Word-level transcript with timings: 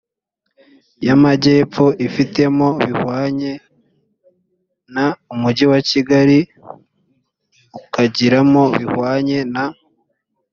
y 1.05 1.09
amajyepfo 1.15 1.85
ifitemo 2.07 2.67
bihwanye 2.83 3.51
na 4.95 5.05
umujyi 5.33 5.65
wa 5.71 5.79
kigali 5.89 6.39
ukagiramo 7.79 8.63
bihwanye 8.77 9.39
na 9.53 9.65